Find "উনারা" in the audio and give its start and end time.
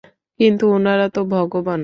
0.71-1.07